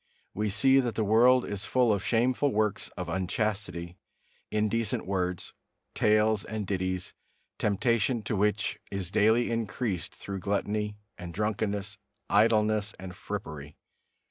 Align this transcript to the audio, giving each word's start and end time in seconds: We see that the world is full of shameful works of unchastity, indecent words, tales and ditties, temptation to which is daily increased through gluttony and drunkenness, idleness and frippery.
We 0.33 0.49
see 0.49 0.79
that 0.79 0.95
the 0.95 1.03
world 1.03 1.45
is 1.45 1.63
full 1.63 1.93
of 1.93 2.03
shameful 2.03 2.51
works 2.51 2.89
of 2.97 3.07
unchastity, 3.07 3.99
indecent 4.49 5.05
words, 5.05 5.53
tales 5.93 6.43
and 6.43 6.65
ditties, 6.65 7.13
temptation 7.59 8.23
to 8.23 8.35
which 8.35 8.79
is 8.89 9.11
daily 9.11 9.51
increased 9.51 10.15
through 10.15 10.39
gluttony 10.39 10.97
and 11.19 11.35
drunkenness, 11.35 11.99
idleness 12.31 12.95
and 12.97 13.15
frippery. 13.15 13.77